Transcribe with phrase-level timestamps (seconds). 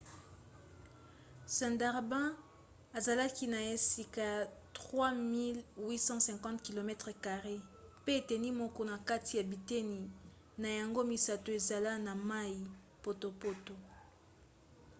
[1.55, 2.35] sundarbans
[2.97, 4.39] ezalaki na esika ya
[4.77, 6.91] 3 850 km²
[8.05, 10.01] pe eteni moko na kati ya biteni
[10.61, 13.75] na yango misato ezala na mai/potopoto